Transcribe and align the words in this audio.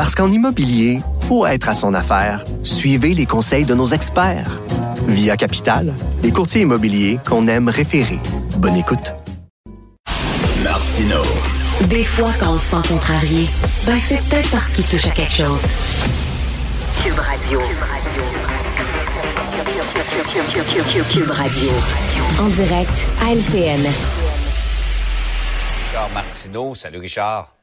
Parce 0.00 0.14
qu'en 0.14 0.30
immobilier, 0.30 1.02
pour 1.28 1.46
être 1.46 1.68
à 1.68 1.74
son 1.74 1.92
affaire, 1.92 2.46
suivez 2.62 3.12
les 3.12 3.26
conseils 3.26 3.66
de 3.66 3.74
nos 3.74 3.84
experts. 3.84 4.58
Via 5.06 5.36
Capital, 5.36 5.92
les 6.22 6.32
courtiers 6.32 6.62
immobiliers 6.62 7.20
qu'on 7.26 7.46
aime 7.48 7.68
référer. 7.68 8.18
Bonne 8.56 8.76
écoute. 8.76 9.12
Martino. 10.64 11.20
Des 11.90 12.02
fois, 12.02 12.30
quand 12.40 12.54
on 12.54 12.58
se 12.58 12.70
sent 12.70 12.88
contrarié, 12.88 13.46
ben 13.84 14.00
c'est 14.00 14.26
peut-être 14.26 14.50
parce 14.50 14.70
qu'il 14.70 14.86
touche 14.86 15.04
à 15.04 15.10
quelque 15.10 15.34
chose. 15.34 15.66
Cube 17.04 17.18
Radio. 17.18 17.60
Cube 21.10 21.30
Radio. 21.30 21.70
En 22.40 22.48
direct 22.48 23.06
à 23.22 23.34
LCN. 23.34 23.86
Richard 25.84 26.08
Martineau. 26.14 26.74
Salut 26.74 27.00
Richard. 27.00 27.59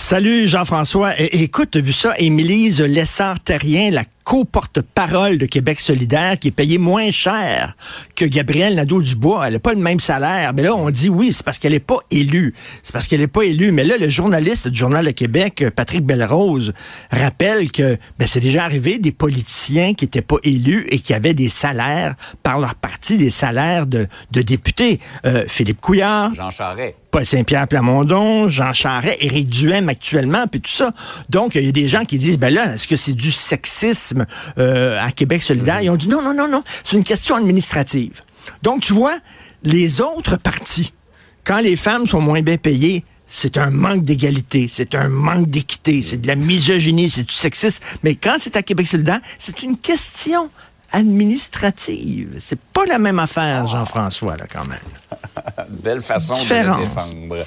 Salut 0.00 0.46
Jean-François. 0.46 1.20
É- 1.20 1.42
écoute, 1.42 1.76
vu 1.76 1.92
ça, 1.92 2.14
Émilise 2.18 2.80
Lessard-Terrien, 2.80 3.90
la 3.90 4.04
co-porte-parole 4.28 5.38
de 5.38 5.46
Québec 5.46 5.80
solidaire, 5.80 6.38
qui 6.38 6.48
est 6.48 6.50
payée 6.50 6.76
moins 6.76 7.10
cher 7.10 7.74
que 8.14 8.26
Gabrielle 8.26 8.74
Nadeau-Dubois. 8.74 9.46
Elle 9.46 9.54
n'a 9.54 9.58
pas 9.58 9.72
le 9.72 9.80
même 9.80 10.00
salaire. 10.00 10.52
Mais 10.52 10.64
là, 10.64 10.74
on 10.74 10.90
dit 10.90 11.08
oui, 11.08 11.32
c'est 11.32 11.42
parce 11.42 11.58
qu'elle 11.58 11.72
n'est 11.72 11.80
pas 11.80 11.96
élue. 12.10 12.52
C'est 12.82 12.92
parce 12.92 13.06
qu'elle 13.06 13.20
n'est 13.20 13.26
pas 13.26 13.44
élue. 13.44 13.72
Mais 13.72 13.84
là, 13.84 13.96
le 13.96 14.10
journaliste 14.10 14.68
du 14.68 14.78
Journal 14.78 15.06
de 15.06 15.12
Québec, 15.12 15.64
Patrick 15.74 16.04
Belrose, 16.04 16.74
rappelle 17.10 17.72
que 17.72 17.96
ben, 18.18 18.28
c'est 18.28 18.40
déjà 18.40 18.64
arrivé 18.64 18.98
des 18.98 19.12
politiciens 19.12 19.94
qui 19.94 20.04
n'étaient 20.04 20.20
pas 20.20 20.36
élus 20.42 20.86
et 20.90 20.98
qui 20.98 21.14
avaient 21.14 21.32
des 21.32 21.48
salaires 21.48 22.14
par 22.42 22.60
leur 22.60 22.74
parti, 22.74 23.16
des 23.16 23.30
salaires 23.30 23.86
de, 23.86 24.08
de 24.30 24.42
députés. 24.42 25.00
Euh, 25.24 25.44
Philippe 25.48 25.80
Couillard, 25.80 26.34
Jean 26.34 26.50
Charret. 26.50 26.94
Paul 27.10 27.24
Saint-Pierre 27.24 27.66
Plamondon, 27.66 28.48
Jean 28.48 28.74
Charest, 28.74 29.16
Éric 29.20 29.48
Duhem 29.48 29.88
actuellement, 29.88 30.46
puis 30.46 30.60
tout 30.60 30.70
ça. 30.70 30.92
Donc, 31.30 31.54
il 31.54 31.64
y 31.64 31.68
a 31.68 31.72
des 31.72 31.88
gens 31.88 32.04
qui 32.04 32.18
disent, 32.18 32.38
ben 32.38 32.52
là, 32.52 32.74
est-ce 32.74 32.86
que 32.86 32.96
c'est 32.96 33.14
du 33.14 33.32
sexisme 33.32 34.17
euh, 34.58 34.98
à 35.00 35.12
Québec 35.12 35.42
solidaire? 35.42 35.82
Ils 35.82 35.90
ont 35.90 35.96
dit, 35.96 36.08
non, 36.08 36.22
non, 36.22 36.34
non, 36.34 36.48
non, 36.48 36.62
c'est 36.84 36.96
une 36.96 37.04
question 37.04 37.36
administrative. 37.36 38.20
Donc, 38.62 38.82
tu 38.82 38.92
vois, 38.92 39.18
les 39.62 40.00
autres 40.00 40.36
partis, 40.36 40.92
quand 41.44 41.58
les 41.58 41.76
femmes 41.76 42.06
sont 42.06 42.20
moins 42.20 42.42
bien 42.42 42.56
payées, 42.56 43.04
c'est 43.26 43.58
un 43.58 43.70
manque 43.70 44.02
d'égalité, 44.02 44.68
c'est 44.72 44.94
un 44.94 45.08
manque 45.08 45.50
d'équité, 45.50 46.02
c'est 46.02 46.16
de 46.16 46.26
la 46.26 46.34
misogynie, 46.34 47.10
c'est 47.10 47.24
du 47.24 47.34
sexisme. 47.34 47.84
Mais 48.02 48.14
quand 48.14 48.36
c'est 48.38 48.56
à 48.56 48.62
Québec 48.62 48.86
solidaire, 48.86 49.20
c'est 49.38 49.62
une 49.62 49.78
question 49.78 50.50
administrative. 50.92 52.36
C'est 52.40 52.58
pas 52.60 52.86
la 52.86 52.98
même 52.98 53.18
affaire, 53.18 53.66
Jean-François, 53.66 54.36
là, 54.36 54.46
quand 54.50 54.64
même. 54.64 54.78
Belle 55.82 56.00
façon 56.00 56.34
de 56.34 56.38
le 56.38 56.80
défendre. 56.80 57.44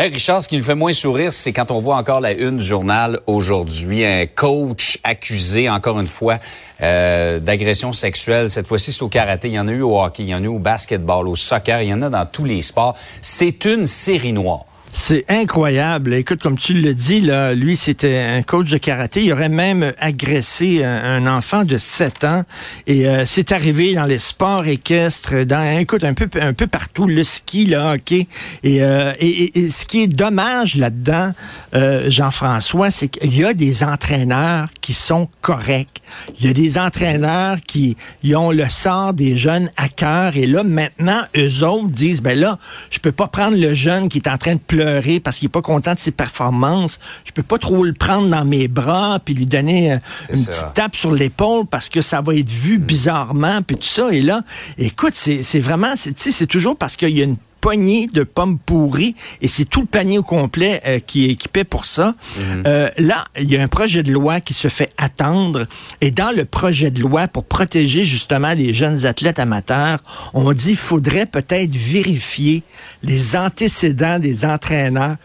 Hey, 0.00 0.12
Richard, 0.12 0.44
ce 0.44 0.48
qui 0.48 0.56
nous 0.56 0.62
fait 0.62 0.76
moins 0.76 0.92
sourire, 0.92 1.32
c'est 1.32 1.52
quand 1.52 1.72
on 1.72 1.80
voit 1.80 1.96
encore 1.96 2.20
la 2.20 2.32
une 2.32 2.58
du 2.58 2.64
journal 2.64 3.18
aujourd'hui, 3.26 4.04
un 4.04 4.26
coach 4.26 4.96
accusé, 5.02 5.68
encore 5.68 5.98
une 5.98 6.06
fois, 6.06 6.38
euh, 6.80 7.40
d'agression 7.40 7.92
sexuelle. 7.92 8.48
Cette 8.48 8.68
fois-ci, 8.68 8.92
c'est 8.92 9.02
au 9.02 9.08
karaté. 9.08 9.48
Il 9.48 9.54
y 9.54 9.58
en 9.58 9.66
a 9.66 9.72
eu 9.72 9.82
au 9.82 10.00
hockey, 10.00 10.22
il 10.22 10.28
y 10.28 10.34
en 10.36 10.38
a 10.38 10.42
eu 10.42 10.46
au 10.46 10.60
basketball, 10.60 11.26
au 11.26 11.34
soccer, 11.34 11.82
il 11.82 11.88
y 11.88 11.92
en 11.92 12.02
a 12.02 12.10
dans 12.10 12.26
tous 12.26 12.44
les 12.44 12.62
sports. 12.62 12.94
C'est 13.20 13.64
une 13.64 13.86
série 13.86 14.32
noire. 14.32 14.66
C'est 14.92 15.24
incroyable. 15.28 16.14
Écoute, 16.14 16.42
comme 16.42 16.58
tu 16.58 16.74
le 16.74 16.94
dis, 16.94 17.20
là, 17.20 17.54
lui, 17.54 17.76
c'était 17.76 18.18
un 18.18 18.42
coach 18.42 18.70
de 18.70 18.78
karaté. 18.78 19.22
Il 19.22 19.32
aurait 19.32 19.48
même 19.48 19.92
agressé 19.98 20.82
un, 20.82 21.26
enfant 21.26 21.64
de 21.64 21.76
7 21.76 22.24
ans. 22.24 22.44
Et 22.86 23.06
euh, 23.06 23.24
c'est 23.26 23.52
arrivé 23.52 23.94
dans 23.94 24.04
les 24.04 24.18
sports 24.18 24.66
équestres, 24.66 25.44
dans, 25.44 25.78
écoute, 25.78 26.04
un 26.04 26.14
peu, 26.14 26.28
un 26.40 26.54
peu 26.54 26.66
partout, 26.66 27.06
le 27.06 27.22
ski, 27.22 27.66
le 27.66 27.76
hockey. 27.76 28.26
Et, 28.62 28.82
euh, 28.82 29.12
et 29.20 29.70
ce 29.70 29.84
qui 29.84 30.02
est 30.02 30.08
dommage 30.08 30.76
là-dedans, 30.76 31.32
euh, 31.74 32.08
Jean-François, 32.08 32.90
c'est 32.90 33.08
qu'il 33.08 33.36
y 33.36 33.44
a 33.44 33.54
des 33.54 33.84
entraîneurs 33.84 34.68
qui 34.80 34.94
sont 34.94 35.28
corrects. 35.40 35.97
Il 36.38 36.46
y 36.46 36.48
a 36.48 36.52
des 36.52 36.78
entraîneurs 36.78 37.58
qui 37.66 37.96
ils 38.22 38.36
ont 38.36 38.50
le 38.50 38.68
sort 38.68 39.12
des 39.12 39.36
jeunes 39.36 39.70
à 39.76 39.88
cœur. 39.88 40.36
Et 40.36 40.46
là, 40.46 40.62
maintenant, 40.62 41.20
eux 41.36 41.64
autres 41.64 41.88
disent, 41.88 42.22
ben 42.22 42.38
là, 42.38 42.58
je 42.90 42.98
peux 42.98 43.12
pas 43.12 43.26
prendre 43.28 43.56
le 43.56 43.74
jeune 43.74 44.08
qui 44.08 44.18
est 44.18 44.28
en 44.28 44.38
train 44.38 44.54
de 44.54 44.60
pleurer 44.60 45.20
parce 45.20 45.38
qu'il 45.38 45.46
est 45.46 45.50
pas 45.50 45.62
content 45.62 45.94
de 45.94 45.98
ses 45.98 46.10
performances. 46.10 46.98
Je 47.24 47.32
peux 47.32 47.42
pas 47.42 47.58
trop 47.58 47.84
le 47.84 47.92
prendre 47.92 48.28
dans 48.28 48.44
mes 48.44 48.68
bras 48.68 49.18
puis 49.24 49.34
lui 49.34 49.46
donner 49.46 49.92
euh, 49.92 49.98
une 50.30 50.36
ça. 50.36 50.50
petite 50.50 50.74
tape 50.74 50.96
sur 50.96 51.12
l'épaule 51.12 51.66
parce 51.66 51.88
que 51.88 52.00
ça 52.00 52.20
va 52.20 52.34
être 52.34 52.50
vu 52.50 52.78
bizarrement 52.78 53.62
puis 53.62 53.76
tout 53.76 53.82
ça. 53.88 54.10
Et 54.12 54.20
là, 54.20 54.42
écoute, 54.78 55.14
c'est 55.14 55.58
vraiment, 55.60 55.92
c'est 55.96 56.12
tu 56.12 56.24
sais, 56.24 56.30
c'est 56.30 56.46
toujours 56.46 56.76
parce 56.76 56.96
qu'il 56.96 57.16
y 57.16 57.20
a 57.20 57.24
une 57.24 57.36
poignée 57.60 58.08
de 58.12 58.22
pommes 58.22 58.58
pourries 58.58 59.14
et 59.42 59.48
c'est 59.48 59.64
tout 59.64 59.80
le 59.80 59.86
panier 59.86 60.18
au 60.18 60.22
complet 60.22 60.80
euh, 60.86 60.98
qui 61.00 61.26
est 61.26 61.30
équipé 61.30 61.64
pour 61.64 61.84
ça. 61.84 62.14
Euh, 62.38 62.90
là, 62.98 63.24
il 63.38 63.50
y 63.50 63.56
a 63.56 63.62
un 63.62 63.68
projet 63.68 64.02
de 64.02 64.12
loi 64.12 64.40
qui 64.40 64.54
se 64.54 64.68
fait 64.68 64.90
attendre 64.96 65.66
et 66.00 66.10
dans 66.10 66.34
le 66.34 66.44
projet 66.44 66.90
de 66.90 67.00
loi 67.00 67.28
pour 67.28 67.44
protéger 67.44 68.04
justement 68.04 68.52
les 68.52 68.72
jeunes 68.72 69.06
athlètes 69.06 69.38
amateurs, 69.38 69.98
on 70.34 70.52
dit 70.52 70.76
faudrait 70.76 71.26
peut-être 71.26 71.74
vérifier 71.74 72.62
les 73.02 73.36
antécédents 73.36 74.18
des 74.18 74.44
entraîneurs 74.44 75.16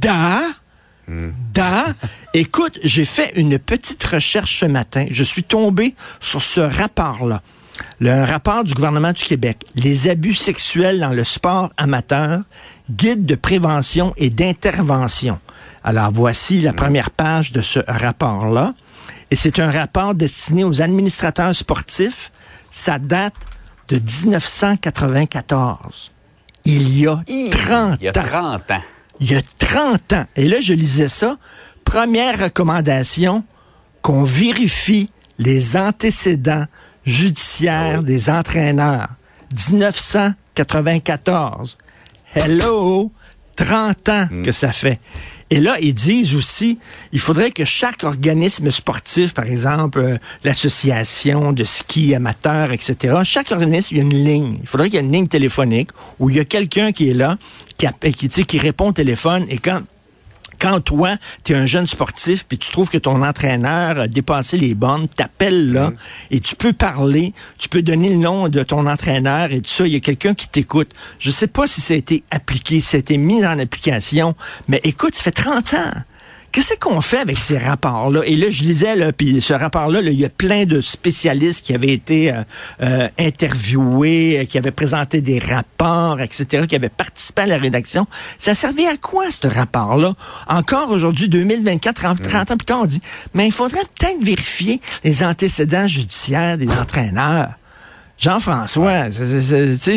dans 0.00 0.54
dans. 1.52 1.94
Écoute, 2.32 2.78
j'ai 2.82 3.04
fait 3.04 3.32
une 3.36 3.58
petite 3.58 4.02
recherche 4.04 4.60
ce 4.60 4.66
matin. 4.66 5.06
Je 5.10 5.22
suis 5.22 5.44
tombé 5.44 5.94
sur 6.20 6.42
ce 6.42 6.60
rapport-là. 6.60 7.42
Le 8.00 8.10
un 8.10 8.24
rapport 8.24 8.64
du 8.64 8.74
gouvernement 8.74 9.12
du 9.12 9.24
Québec. 9.24 9.64
Les 9.74 10.08
abus 10.08 10.34
sexuels 10.34 11.00
dans 11.00 11.10
le 11.10 11.24
sport 11.24 11.70
amateur, 11.76 12.40
guide 12.90 13.26
de 13.26 13.34
prévention 13.34 14.12
et 14.16 14.30
d'intervention. 14.30 15.38
Alors, 15.82 16.10
voici 16.12 16.60
la 16.60 16.72
première 16.72 17.10
page 17.10 17.52
de 17.52 17.62
ce 17.62 17.80
rapport-là. 17.86 18.74
Et 19.30 19.36
c'est 19.36 19.58
un 19.58 19.70
rapport 19.70 20.14
destiné 20.14 20.64
aux 20.64 20.80
administrateurs 20.80 21.54
sportifs. 21.54 22.30
Ça 22.70 22.98
date 22.98 23.34
de 23.88 23.96
1994. 23.96 26.12
Il 26.64 26.98
y 26.98 27.06
a 27.06 27.22
30 27.50 27.98
Il 28.00 28.04
y 28.04 28.08
a 28.08 28.10
ans. 28.10 28.12
30 28.12 28.70
ans. 28.70 28.82
Il 29.20 29.30
y 29.30 29.36
a 29.36 29.42
30 29.58 30.12
ans. 30.14 30.24
Et 30.36 30.48
là, 30.48 30.60
je 30.60 30.72
lisais 30.72 31.08
ça. 31.08 31.36
Première 31.84 32.42
recommandation, 32.42 33.44
qu'on 34.02 34.24
vérifie 34.24 35.10
les 35.38 35.76
antécédents 35.76 36.64
judiciaires 37.04 38.02
des 38.02 38.30
entraîneurs. 38.30 39.10
1994. 39.70 41.78
Hello! 42.34 43.12
30 43.56 44.08
ans 44.08 44.28
que 44.44 44.52
ça 44.52 44.72
fait. 44.72 45.00
Et 45.50 45.60
là, 45.60 45.76
ils 45.80 45.94
disent 45.94 46.34
aussi, 46.34 46.78
il 47.12 47.20
faudrait 47.20 47.50
que 47.50 47.64
chaque 47.64 48.02
organisme 48.02 48.70
sportif, 48.70 49.34
par 49.34 49.44
exemple, 49.44 50.00
euh, 50.00 50.16
l'association 50.42 51.52
de 51.52 51.64
ski 51.64 52.14
amateur, 52.14 52.72
etc., 52.72 53.16
chaque 53.24 53.52
organisme, 53.52 53.94
il 53.94 53.98
y 53.98 54.00
a 54.00 54.04
une 54.04 54.24
ligne. 54.24 54.58
Il 54.62 54.66
faudrait 54.66 54.88
qu'il 54.88 54.98
y 54.98 55.02
ait 55.02 55.06
une 55.06 55.12
ligne 55.12 55.28
téléphonique 55.28 55.90
où 56.18 56.30
il 56.30 56.36
y 56.36 56.40
a 56.40 56.44
quelqu'un 56.44 56.92
qui 56.92 57.10
est 57.10 57.14
là, 57.14 57.36
qui, 57.76 57.86
qui, 58.12 58.28
qui 58.28 58.58
répond 58.58 58.88
au 58.88 58.92
téléphone 58.92 59.44
et 59.48 59.58
quand 59.58 59.82
quand 60.64 60.80
toi, 60.80 61.16
tu 61.44 61.52
es 61.52 61.56
un 61.56 61.66
jeune 61.66 61.86
sportif, 61.86 62.46
puis 62.46 62.56
tu 62.56 62.70
trouves 62.72 62.88
que 62.88 62.96
ton 62.96 63.22
entraîneur 63.22 64.00
a 64.00 64.08
dépassé 64.08 64.56
les 64.56 64.72
bornes, 64.72 65.08
t'appelles 65.08 65.72
là, 65.72 65.92
et 66.30 66.40
tu 66.40 66.56
peux 66.56 66.72
parler, 66.72 67.34
tu 67.58 67.68
peux 67.68 67.82
donner 67.82 68.08
le 68.08 68.16
nom 68.16 68.48
de 68.48 68.62
ton 68.62 68.86
entraîneur 68.86 69.52
et 69.52 69.60
tout 69.60 69.68
ça, 69.68 69.86
il 69.86 69.92
y 69.92 69.96
a 69.96 70.00
quelqu'un 70.00 70.32
qui 70.32 70.48
t'écoute. 70.48 70.90
Je 71.18 71.30
sais 71.30 71.48
pas 71.48 71.66
si 71.66 71.82
ça 71.82 71.92
a 71.92 71.98
été 71.98 72.24
appliqué, 72.30 72.80
si 72.80 72.88
ça 72.88 72.96
a 72.96 73.00
été 73.00 73.18
mis 73.18 73.44
en 73.44 73.58
application, 73.58 74.34
mais 74.66 74.80
écoute, 74.84 75.14
ça 75.14 75.22
fait 75.22 75.32
30 75.32 75.74
ans. 75.74 75.92
Qu'est-ce 76.54 76.76
qu'on 76.78 77.00
fait 77.00 77.18
avec 77.18 77.40
ces 77.40 77.58
rapports-là? 77.58 78.20
Et 78.26 78.36
là, 78.36 78.48
je 78.48 78.62
lisais, 78.62 78.94
là, 78.94 79.12
puis 79.12 79.42
ce 79.42 79.52
rapport-là, 79.52 80.00
là, 80.00 80.12
il 80.12 80.20
y 80.20 80.24
a 80.24 80.28
plein 80.28 80.66
de 80.66 80.80
spécialistes 80.80 81.66
qui 81.66 81.74
avaient 81.74 81.92
été 81.92 82.30
euh, 82.30 82.44
euh, 82.80 83.08
interviewés, 83.18 84.38
euh, 84.38 84.44
qui 84.44 84.56
avaient 84.56 84.70
présenté 84.70 85.20
des 85.20 85.40
rapports, 85.40 86.20
etc., 86.20 86.68
qui 86.68 86.76
avaient 86.76 86.90
participé 86.90 87.42
à 87.42 87.46
la 87.46 87.58
rédaction. 87.58 88.06
Ça 88.38 88.54
servait 88.54 88.86
à 88.86 88.96
quoi, 88.96 89.32
ce 89.32 89.48
rapport-là? 89.48 90.14
Encore 90.46 90.92
aujourd'hui, 90.92 91.28
2024, 91.28 91.96
30, 91.96 92.22
30 92.22 92.50
ans 92.52 92.56
plus 92.56 92.66
tard, 92.66 92.80
on 92.82 92.86
dit, 92.86 93.02
mais 93.34 93.46
il 93.46 93.52
faudrait 93.52 93.82
peut-être 93.98 94.22
vérifier 94.22 94.80
les 95.02 95.24
antécédents 95.24 95.88
judiciaires 95.88 96.56
des 96.56 96.70
entraîneurs. 96.70 97.54
Jean-François, 98.24 99.08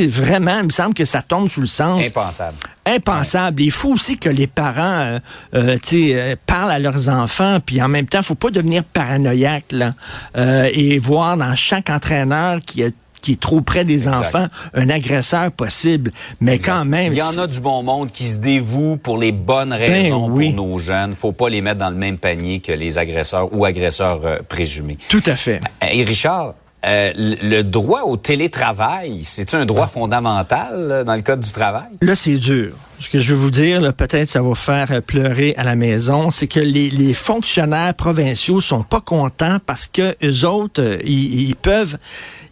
vraiment, 0.10 0.58
il 0.60 0.66
me 0.66 0.70
semble 0.70 0.94
que 0.94 1.06
ça 1.06 1.22
tombe 1.22 1.48
sous 1.48 1.62
le 1.62 1.68
sens. 1.68 2.06
Impensable. 2.08 2.58
impensable. 2.86 3.62
Il 3.62 3.72
faut 3.72 3.94
aussi 3.94 4.18
que 4.18 4.28
les 4.28 4.48
parents 4.48 4.82
euh, 4.82 5.20
euh, 5.56 5.78
euh, 5.94 6.36
parlent 6.46 6.72
à 6.72 6.80
leurs 6.80 7.08
enfants, 7.08 7.60
puis 7.66 7.82
en 7.82 7.88
même 7.88 8.06
temps, 8.06 8.22
faut 8.22 8.36
pas 8.36 8.50
devenir 8.50 8.84
paranoïaque 8.84 9.72
là, 9.72 9.94
euh, 10.36 10.70
et 10.74 11.00
voir 11.00 11.38
dans 11.38 11.56
chaque 11.56 11.90
entraîneur 11.90 12.60
qui 12.66 12.82
est 12.82 12.94
qui 13.22 13.32
est 13.34 13.40
trop 13.40 13.62
près 13.62 13.84
des 13.84 14.08
Exact. 14.08 14.16
enfants, 14.20 14.48
un 14.76 14.90
agresseur 14.90 15.52
possible. 15.52 16.12
Mais 16.40 16.60
quand 16.60 16.86
même, 16.86 17.12
Il 17.12 17.18
y 17.18 17.22
en 17.24 17.38
a 17.40 17.48
du 17.48 17.60
bon 17.60 17.82
monde 17.82 18.12
qui 18.12 18.24
se 18.26 18.38
dévoue 18.38 18.96
pour 18.96 19.18
les 19.18 19.32
bonnes 19.32 19.74
raisons 19.74 20.28
Ben 20.28 20.34
oui. 20.34 20.54
pour 20.54 20.68
nos 20.68 20.78
jeunes. 20.78 21.14
Faut 21.16 21.32
pas 21.32 21.50
les 21.50 21.62
mettre 21.62 21.80
dans 21.80 21.90
le 21.90 21.96
même 21.96 22.18
panier 22.20 22.60
que 22.60 22.72
les 22.72 22.98
agresseurs 23.00 23.50
ou 23.52 23.66
agresseurs 23.66 24.22
euh, 24.24 24.38
présumés. 24.48 24.98
tout 25.10 25.24
à 25.26 25.36
fait. 25.36 25.60
Et 25.92 26.04
Richard, 26.04 26.54
euh, 26.88 27.12
le 27.16 27.62
droit 27.64 28.02
au 28.04 28.18
télétravail, 28.18 29.20
c'est 29.24 29.54
un 29.54 29.66
droit 29.66 29.88
fondamental 29.88 30.88
là, 30.88 31.04
dans 31.04 31.16
le 31.16 31.22
code 31.22 31.42
du 31.42 31.52
travail? 31.52 31.90
Là, 32.02 32.16
c'est 32.16 32.38
dur. 32.38 32.74
Ce 33.00 33.10
que 33.10 33.20
je 33.20 33.30
veux 33.34 33.40
vous 33.40 33.52
dire, 33.52 33.94
peut-être 33.94 34.28
ça 34.30 34.42
va 34.42 34.48
vous 34.48 34.56
faire 34.56 34.92
euh, 34.92 35.02
pleurer 35.02 35.54
à 35.58 35.64
la 35.64 35.76
maison, 35.76 36.32
c'est 36.32 36.48
que 36.48 36.60
les, 36.60 36.90
les 36.90 37.14
fonctionnaires 37.14 37.94
provinciaux 37.94 38.60
sont 38.62 38.82
pas 38.84 39.02
contents 39.02 39.60
parce 39.66 39.86
que 39.88 40.16
eux 40.24 40.46
autres, 40.48 40.82
euh, 40.82 40.98
ils, 41.06 41.50
ils 41.50 41.56
peuvent, 41.56 41.98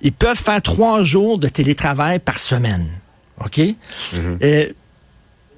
ils 0.02 0.14
peuvent 0.14 0.38
faire 0.38 0.62
trois 0.62 1.02
jours 1.04 1.40
de 1.40 1.48
télétravail 1.48 2.20
par 2.20 2.38
semaine. 2.40 2.88
OK? 3.44 3.60
Et- 4.42 4.76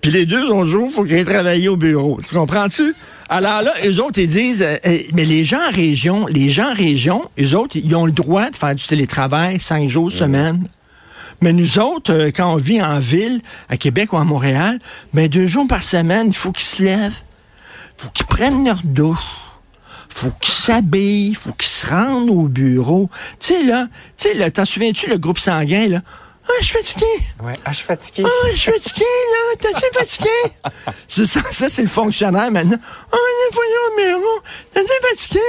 Puis 0.01 0.11
les 0.11 0.25
deux 0.25 0.49
autres 0.51 0.67
jours, 0.67 0.87
il 0.89 0.93
faut 0.93 1.03
qu'ils 1.03 1.15
aient 1.17 1.25
travaillé 1.25 1.67
au 1.67 1.75
bureau. 1.75 2.19
Tu 2.25 2.33
comprends-tu? 2.33 2.95
Alors 3.29 3.61
là, 3.61 3.73
eux 3.85 4.01
autres, 4.01 4.19
ils 4.19 4.27
disent, 4.27 4.61
euh, 4.61 4.77
euh, 4.85 4.99
mais 5.13 5.25
les 5.25 5.43
gens 5.43 5.59
en 5.59 5.71
région, 5.71 6.27
les 6.27 6.49
gens 6.49 6.71
en 6.71 6.73
région, 6.73 7.29
eux 7.39 7.55
autres, 7.55 7.75
ils 7.75 7.95
ont 7.95 8.05
le 8.05 8.11
droit 8.11 8.49
de 8.49 8.55
faire 8.55 8.73
du 8.73 8.87
télétravail 8.87 9.59
cinq 9.59 9.89
jours 9.89 10.11
semaine. 10.11 10.63
Mais 11.41 11.51
nous 11.51 11.77
autres, 11.77 12.13
euh, 12.13 12.31
quand 12.33 12.53
on 12.53 12.55
vit 12.55 12.81
en 12.81 12.99
ville, 12.99 13.41
à 13.69 13.75
Québec 13.75 14.13
ou 14.13 14.17
à 14.17 14.23
Montréal, 14.23 14.79
ben 15.13 15.27
deux 15.27 15.45
jours 15.45 15.67
par 15.67 15.83
semaine, 15.83 16.27
il 16.27 16.35
faut 16.35 16.53
qu'ils 16.53 16.65
se 16.65 16.81
lèvent. 16.81 17.21
faut 17.97 18.09
qu'ils 18.09 18.25
prennent 18.25 18.65
leur 18.65 18.79
douche. 18.83 19.17
faut 20.09 20.31
qu'ils 20.41 20.53
s'habillent. 20.53 21.33
faut 21.33 21.51
qu'ils 21.51 21.69
se 21.69 21.85
rendent 21.85 22.29
au 22.29 22.47
bureau. 22.47 23.09
Tu 23.39 23.53
sais, 23.53 23.63
là, 23.63 23.87
tu 24.17 24.29
sais, 24.29 24.35
là, 24.35 24.49
t'en 24.49 24.65
souviens-tu, 24.65 25.09
le 25.09 25.17
groupe 25.17 25.39
sanguin, 25.39 25.89
là? 25.89 26.01
Ah, 26.49 26.53
je 26.61 26.65
suis 26.65 26.75
fatigué. 26.77 27.05
Ouais. 27.43 27.53
Ah, 27.65 27.71
je 27.71 27.77
suis 27.77 27.85
fatigué. 27.85 28.23
Ah, 28.25 28.47
je 28.53 28.57
suis 28.57 28.71
fatigué, 28.71 29.05
là. 29.05 29.59
T'es 29.59 29.99
fatigué? 29.99 30.29
c'est 31.07 31.25
ça, 31.25 31.41
ça, 31.51 31.69
c'est 31.69 31.81
le 31.81 31.87
fonctionnaire 31.87 32.49
maintenant. 32.51 32.77
Ah, 33.11 33.15
au 33.15 33.97
bureau. 33.97 34.41
T'es 34.73 34.81
fatigué? 35.09 35.39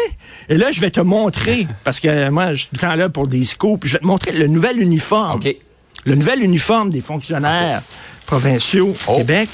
Et 0.49 0.57
là, 0.57 0.73
je 0.73 0.81
vais 0.81 0.91
te 0.91 1.01
montrer, 1.01 1.67
parce 1.85 2.01
que 2.01 2.29
moi, 2.31 2.53
je 2.55 2.59
suis 2.61 2.67
tout 2.69 2.75
le 2.77 2.81
temps 2.81 2.95
là 2.95 3.09
pour 3.09 3.27
des 3.29 3.45
scoops. 3.45 3.87
Je 3.87 3.93
vais 3.95 3.99
te 4.01 4.07
montrer 4.07 4.33
le 4.33 4.47
nouvel 4.49 4.81
uniforme. 4.83 5.37
OK. 5.37 5.57
Le 6.05 6.15
nouvel 6.15 6.43
uniforme 6.43 6.91
des 6.91 7.01
fonctionnaires 7.01 7.83
provinciaux 8.27 8.91
au 9.07 9.13
Oh. 9.13 9.17
Québec. 9.19 9.49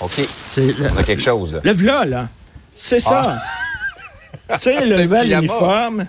OK. 0.00 0.20
C'est 0.48 0.66
le, 0.66 0.90
On 0.92 0.96
a 0.96 1.02
quelque 1.02 1.22
chose, 1.22 1.54
là. 1.54 1.60
le 1.62 1.72
v'là, 1.72 2.04
là. 2.04 2.28
C'est 2.74 3.00
ça. 3.00 3.38
C'est 4.58 4.84
le 4.84 5.02
nouvel 5.02 5.22
pyjama. 5.24 5.40
uniforme. 5.42 6.06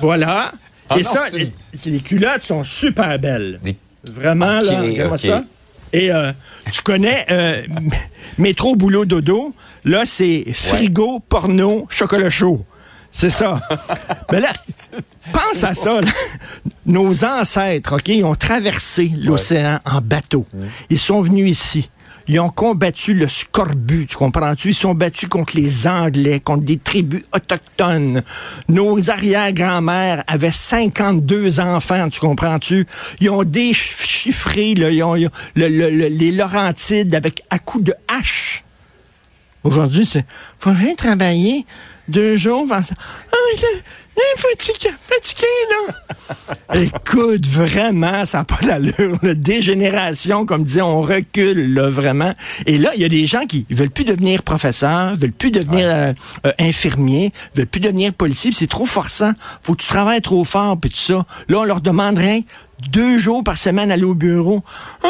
Voilà. 0.00 0.52
Ah 0.88 0.98
Et 0.98 1.02
non, 1.02 1.08
ça, 1.08 1.24
les, 1.32 2.00
culottes 2.00 2.42
sont 2.42 2.64
super 2.64 3.18
belles. 3.18 3.60
Des- 3.62 3.76
Vraiment, 4.04 4.58
là, 4.60 4.80
regarde-moi 4.80 5.12
ok. 5.12 5.18
ça. 5.20 5.44
Et 5.92 6.12
euh, 6.12 6.32
tu 6.72 6.82
connais 6.82 7.26
euh, 7.30 7.62
Métro 8.38 8.76
Boulot 8.76 9.04
Dodo? 9.04 9.52
Là, 9.84 10.02
c'est 10.04 10.44
frigo, 10.52 11.20
porno, 11.20 11.86
chocolat 11.88 12.30
chaud. 12.30 12.64
C'est 13.10 13.30
ça. 13.30 13.60
Mais 14.32 14.40
là, 14.40 14.52
pense 15.32 15.64
à 15.64 15.74
ça. 15.74 16.00
là. 16.00 16.10
Nos 16.86 17.24
ancêtres, 17.24 17.94
OK, 17.94 18.08
ils 18.08 18.24
ont 18.24 18.36
traversé 18.36 19.10
l'océan 19.16 19.80
en 19.84 20.00
bateau. 20.00 20.46
Ils 20.90 20.98
sont 20.98 21.20
venus 21.20 21.50
ici. 21.50 21.90
Ils 22.32 22.38
ont 22.38 22.48
combattu 22.48 23.12
le 23.12 23.26
scorbut, 23.26 24.06
tu 24.06 24.16
comprends-tu? 24.16 24.68
Ils 24.68 24.74
sont 24.74 24.94
battus 24.94 25.28
contre 25.28 25.56
les 25.56 25.88
Anglais, 25.88 26.38
contre 26.38 26.62
des 26.62 26.78
tribus 26.78 27.24
autochtones. 27.34 28.22
Nos 28.68 29.10
arrière-grand-mères 29.10 30.22
avaient 30.28 30.52
52 30.52 31.58
enfants, 31.58 32.08
tu 32.08 32.20
comprends-tu? 32.20 32.86
Ils 33.18 33.30
ont 33.30 33.42
déchiffré 33.42 34.74
les 35.56 36.30
Laurentides 36.30 37.16
avec 37.16 37.42
à 37.50 37.58
coups 37.58 37.82
de 37.82 37.94
hache. 38.06 38.62
Aujourd'hui, 39.64 40.06
c'est 40.06 40.24
faudrait 40.60 40.94
travailler 40.94 41.66
deux 42.06 42.36
jours. 42.36 42.64
Ah, 42.70 42.80
fatigué, 44.36 44.94
fatigué, 45.08 45.46
là. 45.70 45.94
Écoute, 46.74 47.46
vraiment, 47.46 48.24
ça 48.24 48.38
n'a 48.38 48.44
pas 48.44 48.58
d'allure. 48.62 49.18
là. 49.22 49.34
Dégénération, 49.34 50.46
comme 50.46 50.62
disait, 50.62 50.82
on 50.82 51.02
recule, 51.02 51.74
là, 51.74 51.88
vraiment. 51.90 52.34
Et 52.66 52.78
là, 52.78 52.92
il 52.94 53.02
y 53.02 53.04
a 53.04 53.08
des 53.08 53.26
gens 53.26 53.46
qui 53.46 53.66
veulent 53.70 53.90
plus 53.90 54.04
devenir 54.04 54.42
professeurs, 54.42 55.14
veulent 55.14 55.32
plus 55.32 55.50
devenir 55.50 55.88
euh, 55.88 56.12
euh, 56.46 56.52
infirmiers, 56.58 57.32
veulent 57.54 57.66
plus 57.66 57.80
devenir 57.80 58.12
policiers. 58.12 58.50
puis 58.50 58.58
C'est 58.58 58.66
trop 58.66 58.86
forçant. 58.86 59.32
Faut 59.62 59.74
que 59.74 59.82
tu 59.82 59.88
travailles 59.88 60.22
trop 60.22 60.44
fort, 60.44 60.78
puis 60.78 60.90
tout 60.90 60.96
ça. 60.96 61.26
Là, 61.48 61.58
on 61.58 61.64
leur 61.64 61.80
demanderait 61.80 62.44
deux 62.90 63.18
jours 63.18 63.44
par 63.44 63.58
semaine 63.58 63.90
aller 63.90 64.04
au 64.04 64.14
bureau. 64.14 64.62
Ah, 65.02 65.08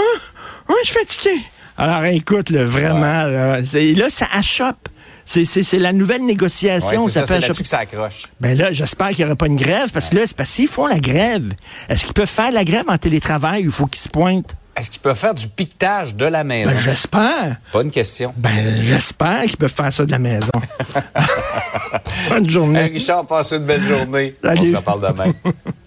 ah, 0.68 0.72
je 0.84 0.90
suis 0.90 0.98
fatigué. 0.98 1.40
Alors, 1.76 2.04
écoute, 2.04 2.50
là, 2.50 2.64
vraiment, 2.64 3.24
là, 3.24 3.60
là, 3.60 4.10
ça 4.10 4.26
achoppe. 4.32 4.88
C'est, 5.30 5.78
la 5.78 5.92
nouvelle 5.92 6.22
Ouais, 6.22 6.26
négociation. 6.26 7.06
c'est 7.08 7.14
ça, 7.14 7.20
ça 7.20 7.26
c'est 7.26 7.34
peut 7.34 7.34
là-dessus 7.34 7.50
achopper. 7.50 7.62
que 7.62 7.68
ça 7.68 7.78
accroche. 7.78 8.24
Ben 8.40 8.58
là, 8.58 8.72
j'espère 8.72 9.10
qu'il 9.10 9.18
n'y 9.18 9.24
aura 9.26 9.36
pas 9.36 9.46
une 9.46 9.56
grève, 9.56 9.90
parce 9.92 10.08
que 10.08 10.16
là, 10.16 10.22
c'est 10.26 10.36
parce 10.36 10.50
qu'ils 10.50 10.66
font 10.66 10.86
la 10.88 10.98
grève. 10.98 11.44
Est-ce 11.88 12.04
qu'ils 12.04 12.14
peuvent 12.14 12.28
faire 12.28 12.50
la 12.50 12.64
grève 12.64 12.86
en 12.88 12.98
télétravail 12.98 13.62
ou 13.62 13.66
il 13.66 13.70
faut 13.70 13.86
qu'ils 13.86 14.00
se 14.00 14.08
pointent? 14.08 14.56
Est-ce 14.76 14.90
qu'ils 14.90 15.00
peuvent 15.02 15.16
faire 15.16 15.34
du 15.34 15.46
piquetage 15.46 16.14
de 16.16 16.24
la 16.24 16.42
maison? 16.42 16.70
Ben, 16.72 16.78
j'espère. 16.78 17.56
Bonne 17.72 17.90
question. 17.92 18.32
Ben, 18.36 18.82
j'espère 18.82 19.42
qu'ils 19.44 19.56
peuvent 19.56 19.72
faire 19.72 19.92
ça 19.92 20.04
de 20.04 20.10
la 20.10 20.18
maison. 20.18 20.50
Bonne 22.28 22.48
journée. 22.50 22.80
Hey, 22.80 22.92
Richard, 22.92 23.24
passe 23.26 23.52
une 23.52 23.64
belle 23.64 23.82
journée. 23.82 24.34
On 24.42 24.64
se 24.64 24.74
reparle 24.74 25.00
demain. 25.12 25.32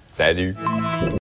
Salut. 0.08 0.56